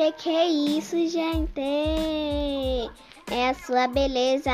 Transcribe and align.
Que 0.00 0.12
que 0.12 0.30
é 0.30 0.46
isso, 0.48 0.96
gente? 1.08 1.60
É 3.30 3.50
a 3.50 3.52
sua 3.52 3.86
beleza. 3.86 4.50